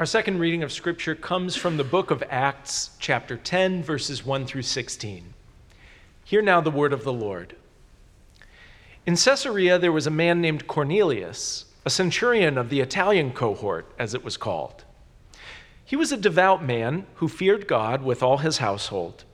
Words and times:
Our 0.00 0.06
second 0.06 0.38
reading 0.38 0.62
of 0.62 0.72
Scripture 0.72 1.14
comes 1.14 1.56
from 1.56 1.76
the 1.76 1.84
book 1.84 2.10
of 2.10 2.24
Acts, 2.30 2.92
chapter 2.98 3.36
10, 3.36 3.82
verses 3.82 4.24
1 4.24 4.46
through 4.46 4.62
16. 4.62 5.34
Hear 6.24 6.40
now 6.40 6.62
the 6.62 6.70
word 6.70 6.94
of 6.94 7.04
the 7.04 7.12
Lord. 7.12 7.54
In 9.04 9.14
Caesarea, 9.14 9.78
there 9.78 9.92
was 9.92 10.06
a 10.06 10.10
man 10.10 10.40
named 10.40 10.66
Cornelius, 10.66 11.66
a 11.84 11.90
centurion 11.90 12.56
of 12.56 12.70
the 12.70 12.80
Italian 12.80 13.32
cohort, 13.32 13.92
as 13.98 14.14
it 14.14 14.24
was 14.24 14.38
called. 14.38 14.84
He 15.84 15.96
was 15.96 16.12
a 16.12 16.16
devout 16.16 16.64
man 16.64 17.04
who 17.16 17.28
feared 17.28 17.68
God 17.68 18.02
with 18.02 18.22
all 18.22 18.38
his 18.38 18.56
household. 18.56 19.24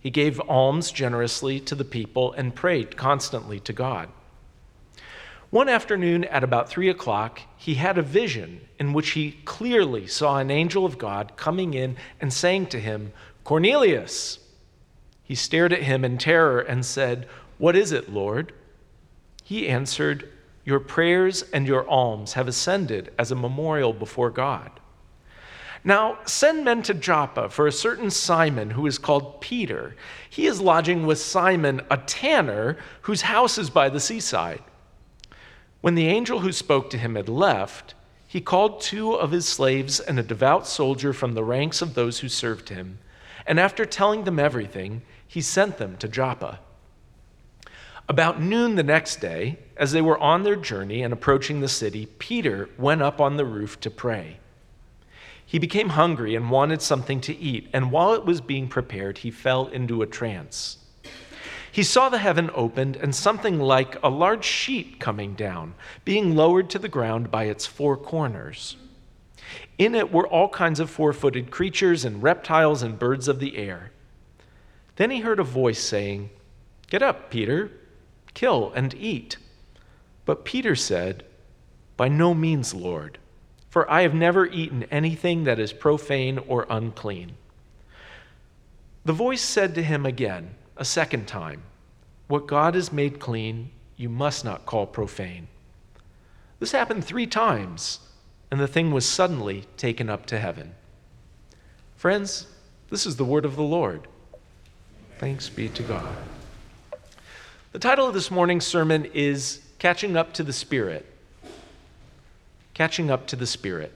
He 0.00 0.08
gave 0.08 0.40
alms 0.48 0.92
generously 0.92 1.60
to 1.60 1.74
the 1.74 1.84
people 1.84 2.32
and 2.32 2.54
prayed 2.54 2.96
constantly 2.96 3.60
to 3.60 3.74
God. 3.74 4.08
One 5.56 5.70
afternoon 5.70 6.24
at 6.24 6.44
about 6.44 6.68
three 6.68 6.90
o'clock, 6.90 7.40
he 7.56 7.76
had 7.76 7.96
a 7.96 8.02
vision 8.02 8.60
in 8.78 8.92
which 8.92 9.12
he 9.12 9.40
clearly 9.46 10.06
saw 10.06 10.36
an 10.36 10.50
angel 10.50 10.84
of 10.84 10.98
God 10.98 11.32
coming 11.36 11.72
in 11.72 11.96
and 12.20 12.30
saying 12.30 12.66
to 12.66 12.78
him, 12.78 13.14
Cornelius. 13.42 14.38
He 15.24 15.34
stared 15.34 15.72
at 15.72 15.84
him 15.84 16.04
in 16.04 16.18
terror 16.18 16.60
and 16.60 16.84
said, 16.84 17.26
What 17.56 17.74
is 17.74 17.90
it, 17.90 18.12
Lord? 18.12 18.52
He 19.44 19.66
answered, 19.66 20.30
Your 20.66 20.78
prayers 20.78 21.42
and 21.54 21.66
your 21.66 21.88
alms 21.88 22.34
have 22.34 22.48
ascended 22.48 23.14
as 23.18 23.32
a 23.32 23.34
memorial 23.34 23.94
before 23.94 24.28
God. 24.28 24.70
Now, 25.82 26.18
send 26.26 26.66
men 26.66 26.82
to 26.82 26.92
Joppa 26.92 27.48
for 27.48 27.66
a 27.66 27.72
certain 27.72 28.10
Simon 28.10 28.68
who 28.68 28.86
is 28.86 28.98
called 28.98 29.40
Peter. 29.40 29.96
He 30.28 30.44
is 30.44 30.60
lodging 30.60 31.06
with 31.06 31.18
Simon, 31.18 31.80
a 31.90 31.96
tanner, 31.96 32.76
whose 33.00 33.22
house 33.22 33.56
is 33.56 33.70
by 33.70 33.88
the 33.88 34.00
seaside. 34.00 34.62
When 35.86 35.94
the 35.94 36.08
angel 36.08 36.40
who 36.40 36.50
spoke 36.50 36.90
to 36.90 36.98
him 36.98 37.14
had 37.14 37.28
left, 37.28 37.94
he 38.26 38.40
called 38.40 38.80
two 38.80 39.12
of 39.12 39.30
his 39.30 39.46
slaves 39.46 40.00
and 40.00 40.18
a 40.18 40.22
devout 40.24 40.66
soldier 40.66 41.12
from 41.12 41.34
the 41.34 41.44
ranks 41.44 41.80
of 41.80 41.94
those 41.94 42.18
who 42.18 42.28
served 42.28 42.70
him, 42.70 42.98
and 43.46 43.60
after 43.60 43.86
telling 43.86 44.24
them 44.24 44.40
everything, 44.40 45.02
he 45.28 45.40
sent 45.40 45.78
them 45.78 45.96
to 45.98 46.08
Joppa. 46.08 46.58
About 48.08 48.42
noon 48.42 48.74
the 48.74 48.82
next 48.82 49.20
day, 49.20 49.60
as 49.76 49.92
they 49.92 50.02
were 50.02 50.18
on 50.18 50.42
their 50.42 50.56
journey 50.56 51.04
and 51.04 51.12
approaching 51.12 51.60
the 51.60 51.68
city, 51.68 52.06
Peter 52.18 52.68
went 52.76 53.00
up 53.00 53.20
on 53.20 53.36
the 53.36 53.44
roof 53.44 53.78
to 53.78 53.88
pray. 53.88 54.38
He 55.46 55.60
became 55.60 55.90
hungry 55.90 56.34
and 56.34 56.50
wanted 56.50 56.82
something 56.82 57.20
to 57.20 57.36
eat, 57.36 57.68
and 57.72 57.92
while 57.92 58.12
it 58.12 58.24
was 58.24 58.40
being 58.40 58.66
prepared, 58.66 59.18
he 59.18 59.30
fell 59.30 59.68
into 59.68 60.02
a 60.02 60.06
trance. 60.06 60.78
He 61.76 61.82
saw 61.82 62.08
the 62.08 62.16
heaven 62.16 62.48
opened 62.54 62.96
and 62.96 63.14
something 63.14 63.60
like 63.60 64.02
a 64.02 64.08
large 64.08 64.46
sheet 64.46 64.98
coming 64.98 65.34
down, 65.34 65.74
being 66.06 66.34
lowered 66.34 66.70
to 66.70 66.78
the 66.78 66.88
ground 66.88 67.30
by 67.30 67.44
its 67.44 67.66
four 67.66 67.98
corners. 67.98 68.78
In 69.76 69.94
it 69.94 70.10
were 70.10 70.26
all 70.26 70.48
kinds 70.48 70.80
of 70.80 70.88
four 70.88 71.12
footed 71.12 71.50
creatures 71.50 72.02
and 72.02 72.22
reptiles 72.22 72.82
and 72.82 72.98
birds 72.98 73.28
of 73.28 73.40
the 73.40 73.58
air. 73.58 73.92
Then 74.94 75.10
he 75.10 75.20
heard 75.20 75.38
a 75.38 75.44
voice 75.44 75.78
saying, 75.78 76.30
Get 76.88 77.02
up, 77.02 77.28
Peter, 77.30 77.70
kill 78.32 78.72
and 78.74 78.94
eat. 78.94 79.36
But 80.24 80.46
Peter 80.46 80.76
said, 80.76 81.26
By 81.98 82.08
no 82.08 82.32
means, 82.32 82.72
Lord, 82.72 83.18
for 83.68 83.90
I 83.90 84.00
have 84.00 84.14
never 84.14 84.46
eaten 84.46 84.84
anything 84.84 85.44
that 85.44 85.60
is 85.60 85.74
profane 85.74 86.38
or 86.38 86.66
unclean. 86.70 87.36
The 89.04 89.12
voice 89.12 89.42
said 89.42 89.74
to 89.74 89.82
him 89.82 90.06
again, 90.06 90.54
a 90.76 90.84
second 90.84 91.26
time, 91.26 91.62
What 92.28 92.46
God 92.46 92.74
has 92.74 92.92
made 92.92 93.20
clean, 93.20 93.70
you 93.96 94.08
must 94.08 94.44
not 94.44 94.66
call 94.66 94.86
profane. 94.86 95.46
This 96.58 96.72
happened 96.72 97.04
three 97.04 97.26
times, 97.26 98.00
and 98.50 98.58
the 98.58 98.66
thing 98.66 98.90
was 98.90 99.06
suddenly 99.06 99.64
taken 99.76 100.10
up 100.10 100.26
to 100.26 100.38
heaven. 100.38 100.74
Friends, 101.96 102.46
this 102.90 103.06
is 103.06 103.16
the 103.16 103.24
word 103.24 103.44
of 103.44 103.56
the 103.56 103.62
Lord. 103.62 104.08
Thanks 105.18 105.48
be 105.48 105.68
to 105.68 105.82
God. 105.82 106.16
The 107.72 107.78
title 107.78 108.08
of 108.08 108.14
this 108.14 108.30
morning's 108.30 108.66
sermon 108.66 109.04
is 109.14 109.60
Catching 109.78 110.16
Up 110.16 110.32
to 110.34 110.42
the 110.42 110.52
Spirit. 110.52 111.06
Catching 112.74 113.10
Up 113.10 113.26
to 113.28 113.36
the 113.36 113.46
Spirit. 113.46 113.92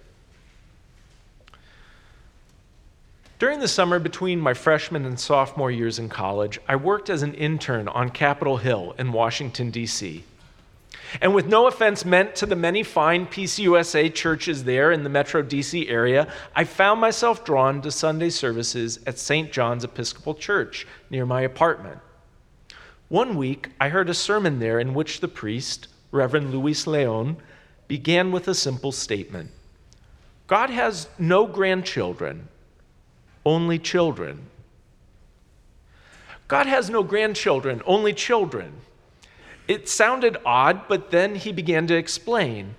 During 3.40 3.60
the 3.60 3.68
summer 3.68 3.98
between 3.98 4.38
my 4.38 4.52
freshman 4.52 5.06
and 5.06 5.18
sophomore 5.18 5.70
years 5.70 5.98
in 5.98 6.10
college, 6.10 6.60
I 6.68 6.76
worked 6.76 7.08
as 7.08 7.22
an 7.22 7.32
intern 7.32 7.88
on 7.88 8.10
Capitol 8.10 8.58
Hill 8.58 8.94
in 8.98 9.12
Washington, 9.12 9.70
D.C. 9.70 10.24
And 11.22 11.34
with 11.34 11.46
no 11.46 11.66
offense 11.66 12.04
meant 12.04 12.34
to 12.34 12.44
the 12.44 12.54
many 12.54 12.82
fine 12.82 13.26
PCUSA 13.26 14.14
churches 14.14 14.64
there 14.64 14.92
in 14.92 15.04
the 15.04 15.08
Metro 15.08 15.42
DC 15.42 15.90
area, 15.90 16.30
I 16.54 16.64
found 16.64 17.00
myself 17.00 17.42
drawn 17.42 17.80
to 17.80 17.90
Sunday 17.90 18.28
services 18.28 19.00
at 19.06 19.18
St. 19.18 19.50
John's 19.50 19.84
Episcopal 19.84 20.34
Church 20.34 20.86
near 21.08 21.24
my 21.24 21.40
apartment. 21.40 21.98
One 23.08 23.38
week, 23.38 23.70
I 23.80 23.88
heard 23.88 24.10
a 24.10 24.14
sermon 24.14 24.58
there 24.58 24.78
in 24.78 24.92
which 24.92 25.20
the 25.20 25.28
priest, 25.28 25.88
Reverend 26.10 26.50
Luis 26.52 26.86
Leon, 26.86 27.38
began 27.88 28.32
with 28.32 28.48
a 28.48 28.54
simple 28.54 28.92
statement 28.92 29.50
God 30.46 30.68
has 30.68 31.08
no 31.18 31.46
grandchildren, 31.46 32.46
only 33.44 33.78
children. 33.78 34.46
God 36.48 36.66
has 36.66 36.90
no 36.90 37.02
grandchildren, 37.02 37.80
only 37.86 38.12
children. 38.12 38.72
It 39.68 39.88
sounded 39.88 40.36
odd, 40.44 40.88
but 40.88 41.10
then 41.10 41.36
he 41.36 41.52
began 41.52 41.86
to 41.86 41.94
explain. 41.94 42.74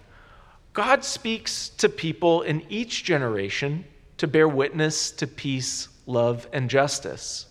God 0.73 1.05
speaks 1.05 1.69
to 1.69 1.87
people 1.87 2.41
in 2.41 2.63
each 2.69 3.03
generation 3.03 3.85
to 4.17 4.27
bear 4.27 4.47
witness 4.47 5.11
to 5.11 5.27
peace, 5.27 5.87
love, 6.05 6.47
and 6.51 6.69
justice. 6.69 7.47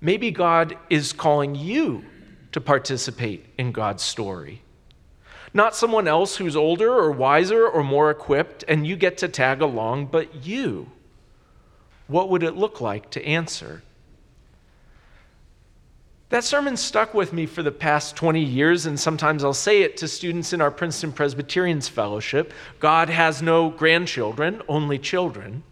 Maybe 0.00 0.30
God 0.30 0.76
is 0.90 1.12
calling 1.12 1.54
you 1.54 2.04
to 2.52 2.60
participate 2.60 3.46
in 3.56 3.72
God's 3.72 4.02
story. 4.02 4.62
Not 5.52 5.76
someone 5.76 6.08
else 6.08 6.36
who's 6.36 6.56
older 6.56 6.92
or 6.92 7.12
wiser 7.12 7.66
or 7.66 7.84
more 7.84 8.10
equipped, 8.10 8.64
and 8.66 8.84
you 8.84 8.96
get 8.96 9.18
to 9.18 9.28
tag 9.28 9.62
along, 9.62 10.06
but 10.06 10.44
you 10.44 10.90
what 12.06 12.28
would 12.28 12.42
it 12.42 12.56
look 12.56 12.80
like 12.80 13.10
to 13.10 13.24
answer? 13.24 13.82
That 16.30 16.44
sermon 16.44 16.76
stuck 16.76 17.14
with 17.14 17.32
me 17.32 17.46
for 17.46 17.62
the 17.62 17.70
past 17.70 18.16
20 18.16 18.42
years, 18.42 18.86
and 18.86 18.98
sometimes 18.98 19.44
I'll 19.44 19.54
say 19.54 19.82
it 19.82 19.96
to 19.98 20.08
students 20.08 20.52
in 20.52 20.60
our 20.60 20.70
Princeton 20.70 21.12
Presbyterians 21.12 21.88
Fellowship 21.88 22.52
God 22.80 23.08
has 23.08 23.40
no 23.40 23.70
grandchildren, 23.70 24.60
only 24.68 24.98
children. 24.98 25.62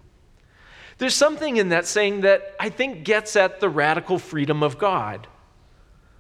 There's 0.99 1.15
something 1.15 1.57
in 1.57 1.71
that 1.71 1.87
saying 1.87 2.21
that 2.21 2.55
I 2.61 2.69
think 2.69 3.03
gets 3.03 3.35
at 3.35 3.59
the 3.59 3.69
radical 3.69 4.21
freedom 4.21 4.63
of 4.63 4.79
God. 4.79 5.27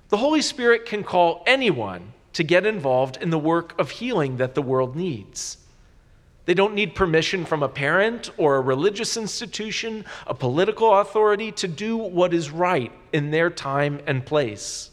The 0.09 0.17
Holy 0.17 0.43
Spirit 0.43 0.87
can 0.87 1.05
call 1.05 1.45
anyone 1.47 2.13
to 2.33 2.43
get 2.43 2.67
involved 2.67 3.19
in 3.21 3.31
the 3.31 3.39
work 3.39 3.79
of 3.79 3.91
healing 3.91 4.39
that 4.39 4.55
the 4.57 4.63
world 4.63 4.97
needs. 4.97 5.59
They 6.45 6.55
don't 6.55 6.75
need 6.75 6.95
permission 6.95 7.45
from 7.45 7.63
a 7.63 7.69
parent 7.69 8.31
or 8.37 8.57
a 8.57 8.61
religious 8.61 9.17
institution, 9.17 10.05
a 10.27 10.35
political 10.35 10.99
authority 10.99 11.53
to 11.53 11.69
do 11.69 11.97
what 11.97 12.35
is 12.35 12.51
right 12.51 12.91
in 13.13 13.31
their 13.31 13.49
time 13.49 14.01
and 14.07 14.27
place. 14.27 14.91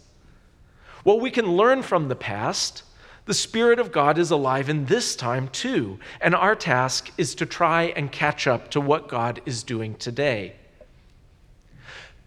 What 1.04 1.22
we 1.22 1.32
can 1.32 1.54
learn 1.54 1.82
from 1.82 2.08
the 2.08 2.16
past, 2.16 2.84
the 3.26 3.34
Spirit 3.34 3.80
of 3.80 3.92
God 3.92 4.18
is 4.18 4.32
alive 4.32 4.70
in 4.70 4.86
this 4.86 5.16
time 5.16 5.48
too, 5.48 6.00
and 6.22 6.36
our 6.36 6.56
task 6.56 7.12
is 7.18 7.34
to 7.36 7.46
try 7.46 7.84
and 7.96 8.12
catch 8.12 8.46
up 8.46 8.70
to 8.72 8.82
what 8.82 9.08
God 9.08 9.42
is 9.46 9.64
doing 9.64 9.96
today. 9.96 10.56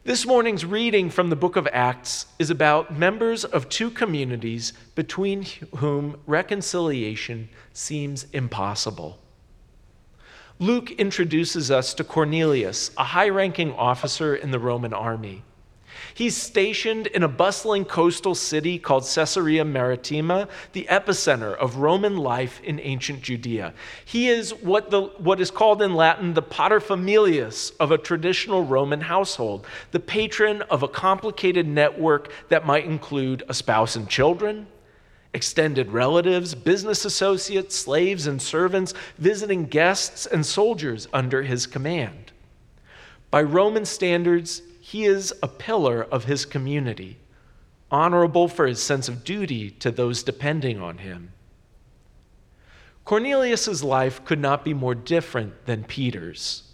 This 0.04 0.26
morning's 0.26 0.64
reading 0.64 1.10
from 1.10 1.30
the 1.30 1.36
book 1.36 1.54
of 1.54 1.68
Acts 1.72 2.26
is 2.40 2.50
about 2.50 2.92
members 2.92 3.44
of 3.44 3.68
two 3.68 3.88
communities 3.88 4.72
between 4.96 5.46
whom 5.76 6.16
reconciliation 6.26 7.48
seems 7.72 8.26
impossible. 8.32 9.20
Luke 10.58 10.90
introduces 10.90 11.70
us 11.70 11.94
to 11.94 12.02
Cornelius, 12.02 12.90
a 12.99 13.04
high 13.04 13.28
ranking 13.28 13.72
officer 13.75 14.34
in 14.34 14.50
the 14.50 14.58
Roman 14.58 14.93
army. 14.93 15.44
He's 16.15 16.37
stationed 16.37 17.06
in 17.09 17.23
a 17.23 17.29
bustling 17.29 17.85
coastal 17.85 18.35
city 18.35 18.79
called 18.79 19.05
Caesarea 19.05 19.65
Maritima, 19.65 20.49
the 20.73 20.87
epicenter 20.91 21.56
of 21.56 21.77
Roman 21.77 22.17
life 22.17 22.61
in 22.62 22.81
ancient 22.81 23.23
Judea. 23.23 23.73
He 24.05 24.29
is 24.29 24.53
what, 24.53 24.91
the, 24.91 25.03
what 25.19 25.41
is 25.41 25.50
called 25.50 25.83
in 25.83 25.94
Latin 25.94 26.35
the 26.35 26.43
paterfamilias 26.43 27.73
of 27.81 27.91
a 27.91 27.99
traditional 27.99 28.65
Roman 28.65 29.00
household, 29.00 29.67
the 29.91 30.00
patron 30.00 30.62
of 30.62 30.83
a 30.83 30.89
complicated 30.89 31.67
network 31.67 32.31
that 32.49 32.67
might 32.67 32.85
include 32.85 33.43
a 33.49 33.55
spouse 33.55 33.97
and 33.97 34.09
children, 34.09 34.67
extended 35.35 35.91
relatives, 35.91 36.55
business 36.55 37.05
associates, 37.05 37.75
slaves, 37.75 38.27
and 38.27 38.41
servants, 38.41 38.93
visiting 39.19 39.65
guests 39.65 40.27
and 40.27 40.44
soldiers 40.44 41.09
under 41.12 41.43
his 41.43 41.67
command. 41.67 42.33
By 43.31 43.43
Roman 43.43 43.87
standards, 43.87 44.61
he 44.84 45.05
is 45.05 45.32
a 45.44 45.46
pillar 45.46 46.02
of 46.02 46.25
his 46.25 46.44
community, 46.44 47.17
honorable 47.88 48.49
for 48.49 48.67
his 48.67 48.82
sense 48.82 49.08
of 49.08 49.23
duty 49.23 49.70
to 49.70 49.93
those 49.93 50.25
depending 50.25 50.81
on 50.81 50.99
him. 50.99 51.31
Cornelius' 53.05 53.84
life 53.84 54.25
could 54.25 54.40
not 54.40 54.64
be 54.64 54.75
more 54.75 54.96
different 54.96 55.67
than 55.67 55.84
Peter's. 55.84 56.64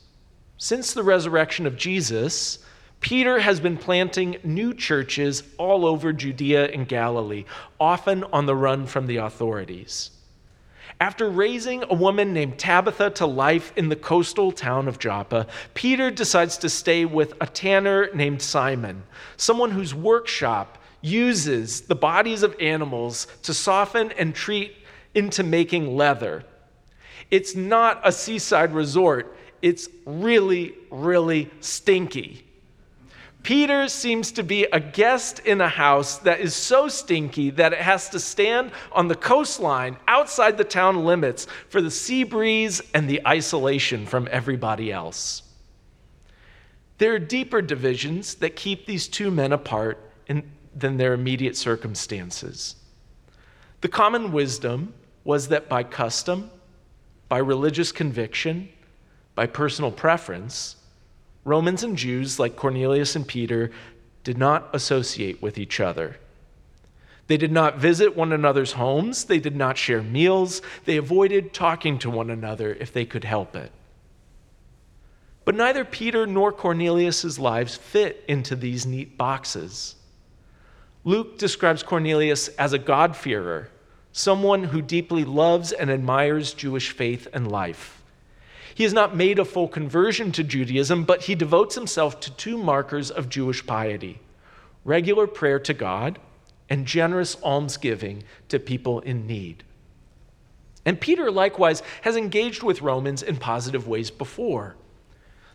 Since 0.56 0.94
the 0.94 1.02
resurrection 1.02 1.66
of 1.66 1.76
Jesus, 1.76 2.60
Peter 3.00 3.40
has 3.40 3.60
been 3.60 3.76
planting 3.76 4.38
new 4.42 4.72
churches 4.72 5.42
all 5.58 5.84
over 5.84 6.10
Judea 6.10 6.68
and 6.68 6.88
Galilee, 6.88 7.44
often 7.78 8.24
on 8.24 8.46
the 8.46 8.56
run 8.56 8.86
from 8.86 9.06
the 9.06 9.18
authorities. 9.18 10.12
After 11.00 11.28
raising 11.28 11.84
a 11.84 11.94
woman 11.94 12.32
named 12.32 12.58
Tabitha 12.58 13.10
to 13.10 13.26
life 13.26 13.72
in 13.76 13.88
the 13.88 13.96
coastal 13.96 14.52
town 14.52 14.88
of 14.88 14.98
Joppa, 14.98 15.46
Peter 15.74 16.10
decides 16.10 16.58
to 16.58 16.68
stay 16.68 17.04
with 17.04 17.34
a 17.40 17.46
tanner 17.46 18.10
named 18.14 18.42
Simon, 18.42 19.04
someone 19.36 19.70
whose 19.70 19.94
workshop 19.94 20.78
uses 21.00 21.82
the 21.82 21.94
bodies 21.94 22.42
of 22.42 22.56
animals 22.60 23.26
to 23.44 23.54
soften 23.54 24.10
and 24.12 24.34
treat 24.34 24.74
into 25.14 25.42
making 25.42 25.96
leather. 25.96 26.44
It's 27.30 27.54
not 27.54 28.00
a 28.04 28.10
seaside 28.10 28.72
resort, 28.72 29.36
it's 29.62 29.88
really, 30.04 30.74
really 30.90 31.50
stinky. 31.60 32.47
Peter 33.42 33.88
seems 33.88 34.32
to 34.32 34.42
be 34.42 34.64
a 34.64 34.80
guest 34.80 35.38
in 35.40 35.60
a 35.60 35.68
house 35.68 36.18
that 36.18 36.40
is 36.40 36.54
so 36.54 36.88
stinky 36.88 37.50
that 37.50 37.72
it 37.72 37.78
has 37.78 38.08
to 38.10 38.18
stand 38.18 38.70
on 38.92 39.08
the 39.08 39.14
coastline 39.14 39.96
outside 40.06 40.58
the 40.58 40.64
town 40.64 41.04
limits 41.04 41.46
for 41.68 41.80
the 41.80 41.90
sea 41.90 42.24
breeze 42.24 42.82
and 42.94 43.08
the 43.08 43.26
isolation 43.26 44.04
from 44.04 44.28
everybody 44.30 44.92
else. 44.92 45.42
There 46.98 47.14
are 47.14 47.18
deeper 47.18 47.62
divisions 47.62 48.34
that 48.36 48.56
keep 48.56 48.86
these 48.86 49.06
two 49.06 49.30
men 49.30 49.52
apart 49.52 49.98
in, 50.26 50.50
than 50.74 50.96
their 50.96 51.14
immediate 51.14 51.56
circumstances. 51.56 52.74
The 53.80 53.88
common 53.88 54.32
wisdom 54.32 54.94
was 55.22 55.48
that 55.48 55.68
by 55.68 55.84
custom, 55.84 56.50
by 57.28 57.38
religious 57.38 57.92
conviction, 57.92 58.68
by 59.36 59.46
personal 59.46 59.92
preference, 59.92 60.74
Romans 61.44 61.82
and 61.82 61.96
Jews, 61.96 62.38
like 62.38 62.56
Cornelius 62.56 63.16
and 63.16 63.26
Peter, 63.26 63.70
did 64.24 64.36
not 64.38 64.68
associate 64.74 65.40
with 65.40 65.58
each 65.58 65.80
other. 65.80 66.18
They 67.28 67.36
did 67.36 67.52
not 67.52 67.78
visit 67.78 68.16
one 68.16 68.32
another's 68.32 68.72
homes. 68.72 69.24
They 69.24 69.38
did 69.38 69.54
not 69.54 69.76
share 69.78 70.02
meals. 70.02 70.62
They 70.86 70.96
avoided 70.96 71.52
talking 71.52 71.98
to 72.00 72.10
one 72.10 72.30
another 72.30 72.72
if 72.74 72.92
they 72.92 73.04
could 73.04 73.24
help 73.24 73.54
it. 73.54 73.70
But 75.44 75.54
neither 75.54 75.84
Peter 75.84 76.26
nor 76.26 76.52
Cornelius' 76.52 77.38
lives 77.38 77.76
fit 77.76 78.24
into 78.28 78.56
these 78.56 78.84
neat 78.84 79.16
boxes. 79.16 79.94
Luke 81.04 81.38
describes 81.38 81.82
Cornelius 81.82 82.48
as 82.48 82.74
a 82.74 82.78
God-fearer, 82.78 83.70
someone 84.12 84.64
who 84.64 84.82
deeply 84.82 85.24
loves 85.24 85.72
and 85.72 85.90
admires 85.90 86.52
Jewish 86.52 86.90
faith 86.90 87.28
and 87.32 87.50
life. 87.50 88.02
He 88.74 88.84
has 88.84 88.92
not 88.92 89.16
made 89.16 89.38
a 89.38 89.44
full 89.44 89.68
conversion 89.68 90.32
to 90.32 90.44
Judaism, 90.44 91.04
but 91.04 91.22
he 91.24 91.34
devotes 91.34 91.74
himself 91.74 92.20
to 92.20 92.34
two 92.34 92.56
markers 92.56 93.10
of 93.10 93.28
Jewish 93.28 93.66
piety 93.66 94.20
regular 94.84 95.26
prayer 95.26 95.58
to 95.58 95.74
God 95.74 96.18
and 96.70 96.86
generous 96.86 97.36
almsgiving 97.42 98.22
to 98.48 98.58
people 98.58 99.00
in 99.00 99.26
need. 99.26 99.64
And 100.84 101.00
Peter 101.00 101.30
likewise 101.30 101.82
has 102.02 102.16
engaged 102.16 102.62
with 102.62 102.80
Romans 102.80 103.22
in 103.22 103.36
positive 103.36 103.86
ways 103.86 104.10
before. 104.10 104.76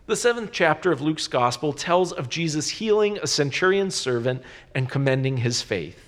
The 0.06 0.16
seventh 0.16 0.52
chapter 0.52 0.92
of 0.92 1.00
Luke's 1.00 1.26
gospel 1.26 1.72
tells 1.72 2.12
of 2.12 2.28
Jesus 2.28 2.68
healing 2.68 3.18
a 3.18 3.26
centurion's 3.26 3.94
servant 3.94 4.42
and 4.74 4.88
commending 4.88 5.38
his 5.38 5.62
faith. 5.62 5.98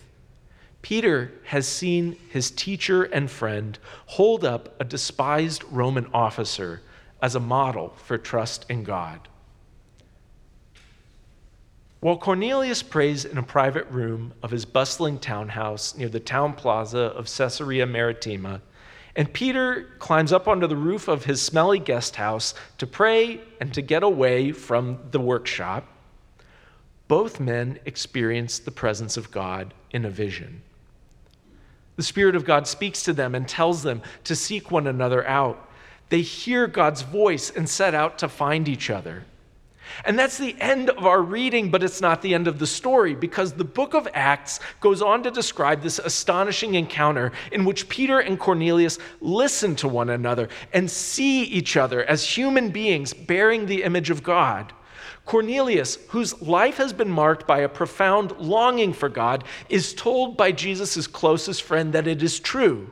Peter 0.83 1.33
has 1.47 1.67
seen 1.67 2.17
his 2.31 2.51
teacher 2.51 3.05
and 3.05 3.29
friend 3.29 3.79
hold 4.07 4.45
up 4.45 4.81
a 4.81 4.85
despised 4.85 5.65
Roman 5.65 6.07
officer 6.13 6.83
as 7.23 7.35
a 7.35 7.41
model 7.41 7.95
for 7.97 8.19
trust 8.19 8.67
in 8.69 8.85
God. 8.85 9.29
While 12.01 12.19
Cornelius 12.19 12.83
prays 12.83 13.25
in 13.25 13.39
a 13.39 13.43
private 13.43 13.89
room 13.91 14.35
of 14.43 14.51
his 14.51 14.65
bustling 14.65 15.19
townhouse 15.19 15.97
near 15.97 16.09
the 16.09 16.21
town 16.21 16.53
plaza 16.53 16.99
of 16.99 17.27
Caesarea 17.27 17.87
Maritima, 17.87 18.61
and 19.17 19.33
Peter 19.33 19.89
climbs 19.99 20.31
up 20.31 20.47
onto 20.47 20.67
the 20.67 20.77
roof 20.77 21.09
of 21.09 21.25
his 21.25 21.41
smelly 21.41 21.79
guest 21.79 22.17
house 22.17 22.55
to 22.77 22.87
pray 22.87 23.41
and 23.61 23.73
to 23.73 23.81
get 23.81 24.03
away 24.03 24.53
from 24.53 24.99
the 25.11 25.19
workshop, 25.19 25.87
both 27.09 27.41
men 27.41 27.79
experience 27.87 28.59
the 28.59 28.71
presence 28.71 29.17
of 29.17 29.31
God 29.31 29.73
in 29.91 30.05
a 30.05 30.11
vision. 30.11 30.63
The 31.97 32.03
Spirit 32.03 32.37
of 32.37 32.45
God 32.45 32.67
speaks 32.67 33.03
to 33.05 33.15
them 33.15 33.35
and 33.35 33.49
tells 33.49 33.83
them 33.83 34.03
to 34.25 34.37
seek 34.37 34.71
one 34.71 34.87
another 34.87 35.27
out. 35.27 35.71
They 36.09 36.23
hear 36.23 36.67
God's 36.67 37.03
voice 37.03 37.51
and 37.51 37.69
set 37.69 37.95
out 37.95 38.19
to 38.19 38.29
find 38.29 38.69
each 38.69 38.91
other. 38.91 39.25
And 40.05 40.19
that's 40.19 40.39
the 40.39 40.57
end 40.61 40.91
of 40.91 41.07
our 41.07 41.23
reading, 41.23 41.71
but 41.71 41.83
it's 41.83 42.01
not 42.01 42.21
the 42.21 42.35
end 42.35 42.49
of 42.49 42.59
the 42.59 42.67
story 42.67 43.15
because 43.15 43.53
the 43.53 43.65
book 43.65 43.95
of 43.95 44.09
Acts 44.15 44.61
goes 44.81 45.01
on 45.01 45.23
to 45.23 45.31
describe 45.31 45.83
this 45.83 45.99
astonishing 45.99 46.75
encounter 46.75 47.33
in 47.53 47.65
which 47.65 47.89
Peter 47.89 48.19
and 48.19 48.39
Cornelius 48.39 48.99
listen 49.21 49.77
to 49.77 49.89
one 49.89 50.11
another 50.11 50.49
and 50.73 50.91
see 50.91 51.45
each 51.45 51.77
other 51.77 52.05
as 52.05 52.25
human 52.25 52.71
beings 52.71 53.15
bearing 53.15 53.67
the 53.67 53.85
image 53.85 54.11
of 54.11 54.23
God. 54.23 54.73
Cornelius, 55.25 55.99
whose 56.09 56.41
life 56.41 56.77
has 56.77 56.93
been 56.93 57.11
marked 57.11 57.47
by 57.47 57.59
a 57.59 57.69
profound 57.69 58.33
longing 58.39 58.93
for 58.93 59.09
God, 59.09 59.45
is 59.69 59.93
told 59.95 60.37
by 60.37 60.53
Jesus' 60.53 61.07
closest 61.09 61.63
friend 61.63 61.93
that 61.93 62.07
it 62.07 62.23
is 62.23 62.39
true, 62.39 62.91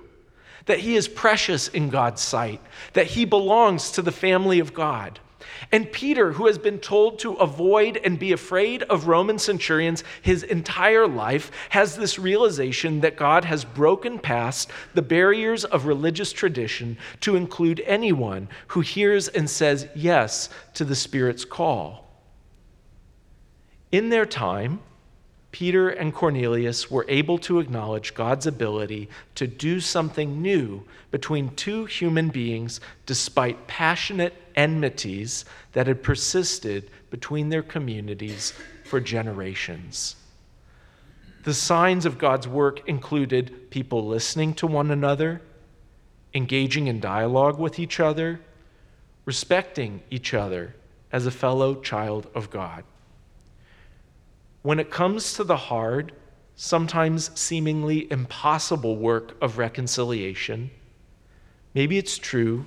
that 0.67 0.81
he 0.81 0.97
is 0.97 1.09
precious 1.09 1.69
in 1.69 1.91
God's 1.91 2.23
sight, 2.23 2.61
that 2.95 3.09
he 3.09 3.25
belongs 3.25 3.91
to 3.93 4.03
the 4.03 4.13
family 4.13 4.59
of 4.59 4.75
God. 4.75 5.21
And 5.73 5.91
Peter, 5.91 6.33
who 6.33 6.47
has 6.47 6.59
been 6.59 6.79
told 6.79 7.19
to 7.21 7.35
avoid 7.35 7.99
and 7.99 8.19
be 8.19 8.33
afraid 8.33 8.83
of 8.85 9.09
Roman 9.09 9.39
centurions 9.39 10.05
his 10.23 10.43
entire 10.43 11.07
life, 11.07 11.51
has 11.71 11.97
this 11.97 12.19
realization 12.19 13.01
that 13.01 13.17
God 13.17 13.45
has 13.45 13.65
broken 13.65 14.19
past 14.19 14.71
the 14.95 15.03
barriers 15.03 15.65
of 15.65 15.87
religious 15.87 16.33
tradition 16.33 16.97
to 17.21 17.37
include 17.37 17.83
anyone 17.87 18.49
who 18.69 18.81
hears 18.81 19.29
and 19.29 19.49
says 19.49 19.89
yes 19.95 20.49
to 20.75 20.85
the 20.85 20.97
Spirit's 20.97 21.45
call. 21.45 22.09
In 23.93 24.09
their 24.09 24.27
time, 24.27 24.81
Peter 25.55 25.89
and 25.89 26.12
Cornelius 26.12 26.91
were 26.91 27.06
able 27.09 27.39
to 27.39 27.61
acknowledge 27.61 28.12
God's 28.12 28.45
ability 28.45 29.09
to 29.37 29.47
do 29.47 29.79
something 29.79 30.43
new 30.43 30.83
between 31.12 31.55
two 31.55 31.85
human 31.85 32.29
beings 32.29 32.81
despite 33.06 33.69
passionate 33.69 34.35
enmities 34.56 35.44
that 35.70 35.87
had 35.87 36.03
persisted 36.03 36.91
between 37.08 37.51
their 37.51 37.63
communities 37.63 38.53
for 38.82 38.99
generations. 38.99 40.17
The 41.44 41.55
signs 41.55 42.05
of 42.05 42.19
God's 42.19 42.49
work 42.49 42.89
included 42.89 43.70
people 43.70 44.08
listening 44.08 44.55
to 44.55 44.67
one 44.67 44.91
another, 44.91 45.41
engaging 46.34 46.89
in 46.89 46.99
dialogue 46.99 47.61
with 47.61 47.79
each 47.79 48.01
other, 48.01 48.41
respecting 49.25 50.03
each 50.11 50.34
other 50.34 50.75
as 51.13 51.27
a 51.27 51.31
fellow 51.31 51.77
child 51.77 52.27
of 52.34 52.51
God 52.51 52.82
when 54.65 54.81
it 54.81 54.91
comes 54.91 55.35
to 55.35 55.44
the 55.44 55.59
hard, 55.59 56.11
sometimes 56.56 57.31
seemingly 57.39 58.11
impossible 58.11 58.97
work 58.97 59.37
of 59.43 59.59
reconciliation, 59.59 60.71
maybe 61.75 61.99
it's 61.99 62.17
true 62.17 62.65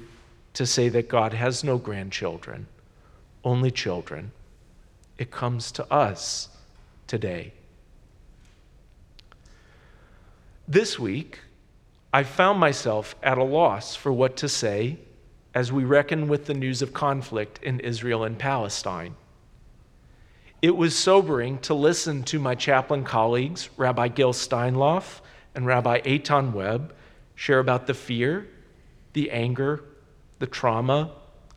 to 0.54 0.63
say 0.63 0.89
that 0.89 1.10
God 1.10 1.34
has 1.34 1.63
no 1.63 1.80
grandchildren, 1.80 2.68
only 3.44 3.72
children. 3.72 4.32
It 5.18 5.32
comes 5.32 5.72
to 5.72 5.92
us 5.92 6.50
today. 7.08 7.51
This 10.68 11.00
week, 11.00 11.39
I 12.13 12.22
found 12.22 12.60
myself 12.60 13.16
at 13.24 13.39
a 13.39 13.44
loss 13.44 13.96
for 13.96 14.13
what 14.13 14.38
to 14.38 14.48
say 14.48 15.00
as 15.56 15.72
we 15.72 15.84
reckon 15.84 16.27
with 16.27 16.46
the 16.46 16.54
news 16.54 16.84
of 16.84 16.94
conflict 16.94 17.58
in 17.63 17.80
Israel 17.80 18.24
and 18.24 18.38
Palestine. 18.38 19.16
It 20.60 20.76
was 20.76 20.96
sobering 20.96 21.60
to 21.60 21.76
listen 21.76 22.24
to 22.24 22.40
my 22.40 22.56
chaplain 22.56 23.04
colleagues, 23.04 23.70
Rabbi 23.78 24.08
Gil 24.08 24.34
Steinlauf 24.34 25.22
and 25.54 25.68
Rabbi 25.68 26.00
Eitan 26.02 26.52
Webb, 26.52 26.96
share 27.36 27.60
about 27.60 27.86
the 27.86 27.94
fear, 27.94 28.48
the 29.14 29.30
anger, 29.30 29.84
the 30.40 30.48
trauma 30.48 31.12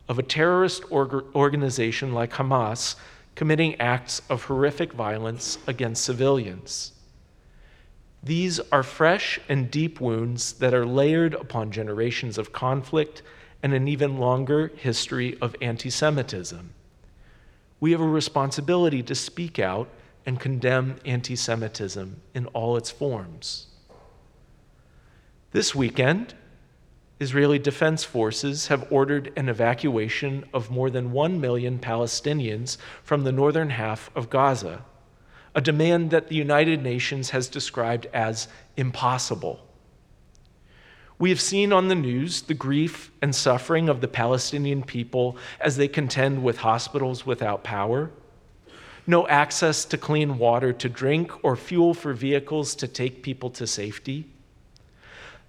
of 0.07 0.19
a 0.19 0.23
terrorist 0.23 0.85
organization 0.93 2.13
like 2.13 2.33
Hamas 2.33 2.97
committing 3.35 3.81
acts 3.81 4.21
of 4.29 4.45
horrific 4.45 4.93
violence 4.93 5.57
against 5.67 6.05
civilians. 6.05 6.93
These 8.23 8.61
are 8.71 8.83
fresh 8.83 9.41
and 9.49 9.71
deep 9.71 9.99
wounds 9.99 10.53
that 10.55 10.75
are 10.75 10.85
layered 10.85 11.33
upon 11.33 11.71
generations 11.71 12.37
of 12.37 12.53
conflict 12.53 13.23
and 13.63 13.73
an 13.73 13.89
even 13.89 14.19
longer 14.19 14.71
history 14.77 15.39
of 15.41 15.57
anti 15.63 15.89
Semitism 15.89 16.75
we 17.81 17.93
have 17.93 18.01
a 18.01 18.07
responsibility 18.07 19.03
to 19.03 19.15
speak 19.15 19.59
out 19.59 19.89
and 20.27 20.39
condemn 20.39 20.97
anti 21.05 21.35
Semitism 21.35 22.21
in 22.35 22.47
all 22.49 22.77
its 22.77 22.91
forms. 22.91 23.69
This 25.53 25.75
weekend, 25.75 26.35
Israeli 27.19 27.59
Defense 27.59 28.05
Forces 28.05 28.69
have 28.69 28.91
ordered 28.91 29.33
an 29.37 29.49
evacuation 29.49 30.45
of 30.55 30.71
more 30.71 30.91
than 30.91 31.13
1 31.13 31.41
million 31.41 31.79
Palestinians 31.79 32.77
from 33.03 33.25
the 33.25 33.33
northern 33.33 33.71
half 33.71 34.11
of 34.15 34.31
Gaza, 34.31 34.85
a 35.55 35.61
demand 35.61 36.11
that 36.11 36.29
the 36.29 36.37
United 36.37 36.83
Nations 36.83 37.31
has 37.31 37.49
described 37.49 38.07
as 38.13 38.49
impossible. 38.77 39.67
We 41.21 41.31
have 41.31 41.41
seen 41.41 41.73
on 41.73 41.87
the 41.87 41.95
news 41.95 42.43
the 42.43 42.55
grief 42.55 43.13
and 43.23 43.33
suffering 43.33 43.89
of 43.89 44.01
the 44.01 44.09
Palestinian 44.09 44.83
people 44.83 45.37
as 45.61 45.77
they 45.77 45.87
contend 45.87 46.43
with 46.43 46.59
hospitals 46.59 47.25
without 47.25 47.63
power, 47.63 48.11
no 49.07 49.29
access 49.29 49.85
to 49.85 49.97
clean 49.97 50.39
water 50.39 50.73
to 50.73 50.89
drink 50.89 51.45
or 51.45 51.55
fuel 51.55 51.95
for 51.95 52.13
vehicles 52.13 52.75
to 52.75 52.89
take 52.89 53.23
people 53.23 53.51
to 53.51 53.69
safety 53.69 54.27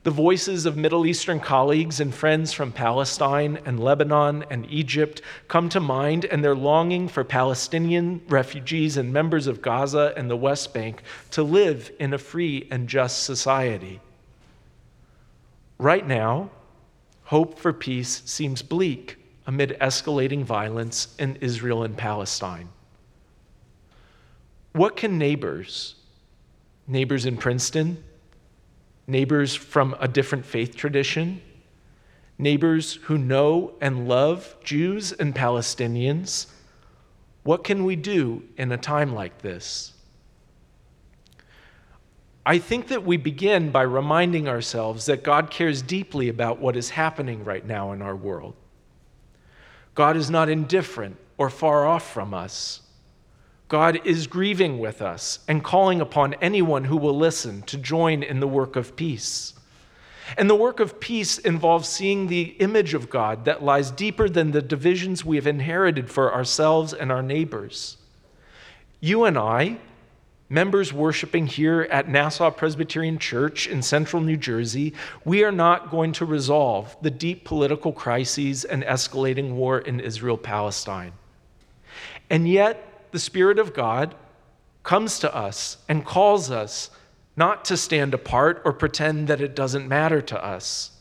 the 0.03 0.09
voices 0.09 0.65
of 0.65 0.75
Middle 0.75 1.05
Eastern 1.05 1.39
colleagues 1.39 1.99
and 1.99 2.11
friends 2.11 2.51
from 2.51 2.71
Palestine 2.71 3.59
and 3.65 3.79
Lebanon 3.79 4.43
and 4.49 4.65
Egypt 4.67 5.21
come 5.47 5.69
to 5.69 5.79
mind, 5.79 6.25
and 6.25 6.43
their 6.43 6.55
longing 6.55 7.07
for 7.07 7.23
Palestinian 7.23 8.19
refugees 8.27 8.97
and 8.97 9.13
members 9.13 9.45
of 9.45 9.61
Gaza 9.61 10.11
and 10.17 10.27
the 10.27 10.35
West 10.35 10.73
Bank 10.73 11.03
to 11.29 11.43
live 11.43 11.91
in 11.99 12.15
a 12.15 12.17
free 12.17 12.67
and 12.71 12.89
just 12.89 13.23
society. 13.25 14.01
Right 15.81 16.07
now, 16.07 16.51
hope 17.23 17.57
for 17.57 17.73
peace 17.73 18.21
seems 18.25 18.61
bleak 18.61 19.17
amid 19.47 19.75
escalating 19.81 20.43
violence 20.43 21.15
in 21.17 21.37
Israel 21.37 21.81
and 21.81 21.97
Palestine. 21.97 22.69
What 24.73 24.95
can 24.95 25.17
neighbors, 25.17 25.95
neighbors 26.85 27.25
in 27.25 27.35
Princeton, 27.35 28.03
neighbors 29.07 29.55
from 29.55 29.95
a 29.99 30.07
different 30.07 30.45
faith 30.45 30.75
tradition, 30.75 31.41
neighbors 32.37 32.99
who 33.05 33.17
know 33.17 33.73
and 33.81 34.07
love 34.07 34.55
Jews 34.63 35.11
and 35.13 35.33
Palestinians. 35.33 36.45
What 37.41 37.63
can 37.63 37.85
we 37.85 37.95
do 37.95 38.43
in 38.55 38.71
a 38.71 38.77
time 38.77 39.15
like 39.15 39.41
this? 39.41 39.93
I 42.45 42.57
think 42.57 42.87
that 42.87 43.05
we 43.05 43.17
begin 43.17 43.71
by 43.71 43.83
reminding 43.83 44.47
ourselves 44.47 45.05
that 45.05 45.23
God 45.23 45.51
cares 45.51 45.81
deeply 45.81 46.27
about 46.27 46.59
what 46.59 46.75
is 46.75 46.89
happening 46.89 47.43
right 47.43 47.65
now 47.65 47.91
in 47.91 48.01
our 48.01 48.15
world. 48.15 48.55
God 49.93 50.17
is 50.17 50.29
not 50.29 50.49
indifferent 50.49 51.17
or 51.37 51.49
far 51.49 51.85
off 51.85 52.11
from 52.11 52.33
us. 52.33 52.81
God 53.67 54.01
is 54.05 54.27
grieving 54.27 54.79
with 54.79 55.01
us 55.01 55.39
and 55.47 55.63
calling 55.63 56.01
upon 56.01 56.33
anyone 56.35 56.85
who 56.85 56.97
will 56.97 57.17
listen 57.17 57.61
to 57.63 57.77
join 57.77 58.23
in 58.23 58.39
the 58.39 58.47
work 58.47 58.75
of 58.75 58.95
peace. 58.95 59.53
And 60.37 60.49
the 60.49 60.55
work 60.55 60.79
of 60.79 60.99
peace 60.99 61.37
involves 61.37 61.87
seeing 61.87 62.27
the 62.27 62.55
image 62.59 62.93
of 62.93 63.09
God 63.09 63.45
that 63.45 63.63
lies 63.63 63.91
deeper 63.91 64.27
than 64.27 64.51
the 64.51 64.61
divisions 64.61 65.23
we 65.23 65.35
have 65.35 65.47
inherited 65.47 66.09
for 66.09 66.33
ourselves 66.33 66.93
and 66.93 67.11
our 67.11 67.21
neighbors. 67.21 67.97
You 68.99 69.25
and 69.25 69.37
I, 69.37 69.77
members 70.51 70.91
worshiping 70.91 71.47
here 71.47 71.87
at 71.89 72.09
Nassau 72.09 72.51
Presbyterian 72.51 73.17
Church 73.17 73.67
in 73.67 73.81
central 73.81 74.21
New 74.21 74.35
Jersey, 74.35 74.93
we 75.23 75.45
are 75.45 75.51
not 75.51 75.89
going 75.89 76.11
to 76.13 76.25
resolve 76.25 76.97
the 77.01 77.09
deep 77.09 77.45
political 77.45 77.93
crises 77.93 78.65
and 78.65 78.83
escalating 78.83 79.53
war 79.53 79.79
in 79.79 80.01
Israel 80.01 80.37
Palestine. 80.37 81.13
And 82.29 82.49
yet, 82.49 83.07
the 83.11 83.19
Spirit 83.19 83.59
of 83.59 83.73
God 83.73 84.13
comes 84.83 85.19
to 85.19 85.33
us 85.33 85.77
and 85.87 86.03
calls 86.03 86.51
us 86.51 86.89
not 87.37 87.63
to 87.65 87.77
stand 87.77 88.13
apart 88.13 88.61
or 88.65 88.73
pretend 88.73 89.29
that 89.29 89.39
it 89.39 89.55
doesn't 89.55 89.87
matter 89.87 90.21
to 90.21 90.45
us. 90.45 90.91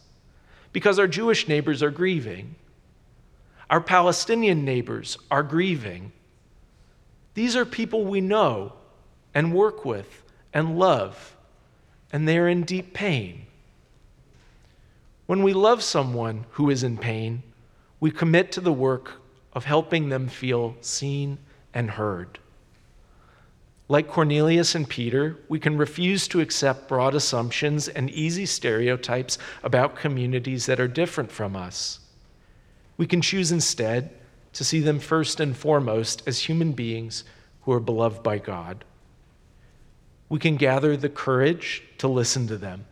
Because 0.73 1.01
our 1.01 1.09
Jewish 1.09 1.49
neighbors 1.49 1.83
are 1.83 1.91
grieving, 1.91 2.55
our 3.69 3.81
Palestinian 3.81 4.65
neighbors 4.65 5.19
are 5.29 5.43
grieving. 5.43 6.13
These 7.35 7.57
are 7.57 7.65
people 7.65 8.05
we 8.05 8.21
know 8.21 8.75
and 9.35 9.55
work 9.55 9.85
with 9.85 10.23
and 10.53 10.79
love, 10.79 11.37
and 12.13 12.27
they 12.27 12.39
are 12.39 12.49
in 12.49 12.65
deep 12.65 12.93
pain. 12.93 13.47
When 15.27 15.43
we 15.43 15.53
love 15.53 15.83
someone 15.83 16.47
who 16.51 16.71
is 16.71 16.83
in 16.83 16.99
pain, 16.99 17.43
we 18.01 18.11
commit 18.11 18.51
to 18.53 18.61
the 18.61 18.73
work 18.73 19.13
of 19.53 19.65
helping 19.65 20.09
them 20.09 20.29
feel 20.29 20.77
seen 20.81 21.39
and 21.73 21.91
heard. 21.91 22.39
Like 23.89 24.09
Cornelius 24.09 24.75
and 24.75 24.89
Peter, 24.89 25.37
we 25.49 25.59
can 25.59 25.77
refuse 25.77 26.29
to 26.29 26.41
accept 26.41 26.89
broad 26.89 27.15
assumptions 27.15 27.89
and 27.89 28.09
easy 28.11 28.47
stereotypes 28.47 29.37
about 29.65 29.97
communities 29.97 30.67
that 30.67 30.79
are 30.79 30.87
different 30.87 31.33
from 31.33 31.57
us. 31.57 31.99
We 32.97 33.07
can 33.07 33.21
choose 33.21 33.51
instead 33.51 34.11
to 34.53 34.65
see 34.65 34.81
them 34.81 35.01
first 35.01 35.41
and 35.41 35.57
foremost 35.57 36.23
as 36.27 36.39
human 36.41 36.73
beings 36.73 37.25
who 37.63 37.73
are 37.73 37.81
beloved 37.81 38.23
by 38.23 38.39
God. 38.39 38.85
We 40.31 40.39
can 40.39 40.57
gather 40.57 40.97
the 40.97 41.11
courage 41.11 41.83
to 41.99 42.09
listen 42.09 42.47
to 42.47 42.57
them, 42.57 42.87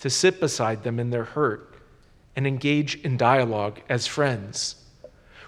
to 0.00 0.10
sit 0.10 0.40
beside 0.40 0.82
them 0.82 0.98
in 0.98 1.10
their 1.10 1.24
hurt, 1.24 1.76
and 2.34 2.46
engage 2.46 2.96
in 3.02 3.16
dialogue 3.16 3.80
as 3.88 4.08
friends. 4.08 4.76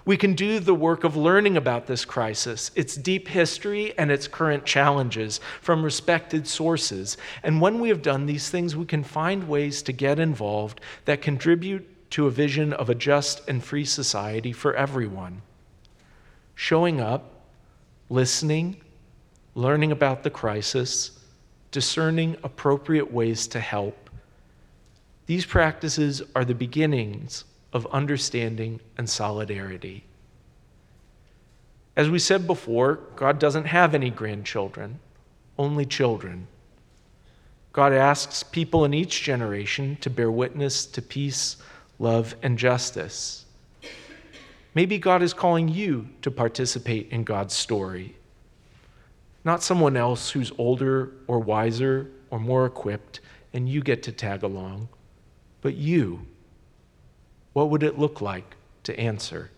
We 0.05 0.17
can 0.17 0.35
do 0.35 0.61
the 0.61 0.75
work 0.75 1.03
of 1.03 1.17
learning 1.17 1.57
about 1.57 1.89
this 1.89 2.05
crisis, 2.05 2.71
its 2.77 2.95
deep 2.95 3.27
history, 3.27 3.93
and 3.99 4.13
its 4.13 4.29
current 4.29 4.65
challenges 4.65 5.41
from 5.61 5.83
respected 5.83 6.47
sources. 6.47 7.17
And 7.43 7.61
when 7.61 7.81
we 7.81 7.89
have 7.89 8.03
done 8.03 8.27
these 8.27 8.49
things, 8.49 8.77
we 8.77 8.87
can 8.87 9.03
find 9.03 9.49
ways 9.49 9.83
to 9.83 9.93
get 9.93 10.21
involved 10.21 10.81
that 11.07 11.23
contribute 11.23 12.11
to 12.11 12.27
a 12.27 12.31
vision 12.31 12.73
of 12.73 12.89
a 12.89 12.95
just 12.95 13.49
and 13.49 13.65
free 13.65 13.85
society 13.85 14.53
for 14.53 14.75
everyone. 14.75 15.43
Showing 16.55 17.01
up, 17.01 17.49
listening, 18.09 18.81
learning 19.57 19.91
about 19.91 20.23
the 20.23 20.31
crisis, 20.31 21.19
discerning 21.71 22.37
appropriate 22.45 23.11
ways 23.11 23.47
to 23.49 23.59
help. 23.59 24.11
These 25.25 25.47
practices 25.47 26.21
are 26.37 26.45
the 26.45 26.55
beginnings 26.55 27.45
of 27.73 27.87
understanding 27.87 28.81
and 28.99 29.09
solidarity. 29.09 30.05
As 31.97 32.11
we 32.11 32.19
said 32.19 32.47
before, 32.47 33.01
God 33.17 33.39
doesn't 33.39 33.65
have 33.65 33.95
any 33.95 34.11
grandchildren, 34.11 35.01
only 35.59 35.87
children. 35.87 36.47
God 37.73 37.95
asks 37.95 38.43
people 38.43 38.85
in 38.85 38.93
each 38.93 39.23
generation 39.23 39.97
to 40.03 40.11
bear 40.11 40.31
witness 40.31 40.85
to 40.85 41.01
peace, 41.01 41.57
love, 41.99 42.35
and 42.43 42.59
justice. 42.59 43.47
Maybe 44.75 44.99
God 44.99 45.23
is 45.23 45.33
calling 45.33 45.69
you 45.69 46.11
to 46.21 46.31
participate 46.31 47.09
in 47.11 47.25
God's 47.25 47.55
story. 47.55 48.17
Not 49.47 49.63
someone 49.63 49.97
else 49.97 50.31
who's 50.31 50.51
older 50.59 51.13
or 51.29 51.39
wiser 51.39 52.11
or 52.31 52.41
more 52.41 52.67
equipped, 52.67 53.21
and 53.53 53.69
you 53.69 53.81
get 53.81 54.03
to 54.03 54.13
tag 54.13 54.43
along, 54.43 54.89
but 55.61 55.77
you 55.77 56.27
what 57.53 57.71
would 57.71 57.85
it 57.85 57.97
look 57.97 58.21
like 58.21 58.57
to 58.83 58.99
answer? 58.99 59.53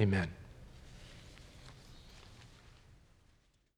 Amen. 0.00 0.30